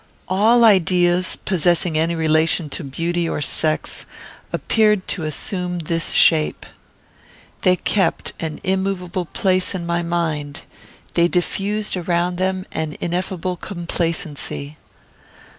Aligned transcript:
All 0.27 0.63
ideas, 0.63 1.35
possessing 1.45 1.95
any 1.95 2.15
relation 2.15 2.71
to 2.71 2.83
beauty 2.83 3.29
or 3.29 3.39
sex, 3.39 4.07
appeared 4.51 5.07
to 5.09 5.25
assume 5.25 5.77
this 5.77 6.09
shape. 6.13 6.65
They 7.61 7.75
kept 7.75 8.33
an 8.39 8.59
immovable 8.63 9.25
place 9.25 9.75
in 9.75 9.85
my 9.85 10.01
mind, 10.01 10.63
they 11.13 11.27
diffused 11.27 11.95
around 11.95 12.39
them 12.39 12.65
an 12.71 12.97
ineffable 12.99 13.57
complacency. 13.57 14.75